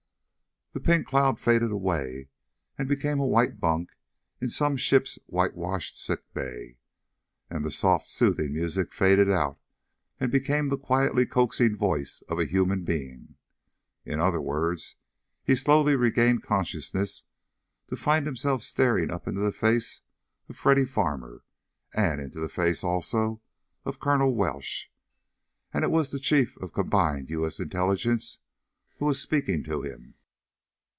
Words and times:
The 0.73 0.79
pink 0.79 1.05
cloud 1.05 1.37
faded 1.37 1.69
away 1.69 2.29
and 2.77 2.87
became 2.87 3.19
a 3.19 3.27
white 3.27 3.59
bunk 3.59 3.97
in 4.39 4.47
some 4.49 4.77
ship's 4.77 5.19
whitewashed 5.25 6.01
sick 6.01 6.23
bay. 6.33 6.77
And 7.49 7.65
the 7.65 7.71
soft, 7.71 8.07
soothing 8.07 8.53
music 8.53 8.93
faded 8.93 9.29
out, 9.29 9.59
and 10.17 10.31
became 10.31 10.69
the 10.69 10.77
quietly 10.77 11.25
coaxing 11.25 11.75
voice 11.75 12.21
of 12.29 12.39
a 12.39 12.45
human 12.45 12.85
being. 12.85 13.35
In 14.05 14.21
other 14.21 14.39
words, 14.39 14.95
he 15.43 15.55
slowly 15.55 15.97
regained 15.97 16.43
consciousness 16.43 17.25
to 17.89 17.97
find 17.97 18.25
himself 18.25 18.63
staring 18.63 19.11
up 19.11 19.27
into 19.27 19.41
the 19.41 19.51
face 19.51 20.03
of 20.47 20.55
Freddy 20.55 20.85
Farmer, 20.85 21.43
and 21.93 22.21
into 22.21 22.39
the 22.39 22.47
face, 22.47 22.81
also, 22.81 23.41
of 23.83 23.99
Colonel 23.99 24.33
Welsh. 24.35 24.87
And 25.73 25.83
it 25.83 25.91
was 25.91 26.11
the 26.11 26.17
Chief 26.19 26.55
of 26.59 26.71
Combined 26.71 27.29
U. 27.29 27.45
S. 27.45 27.59
Intelligence 27.59 28.39
who 28.99 29.05
was 29.07 29.19
speaking 29.21 29.65
to 29.65 29.81
him. 29.81 30.13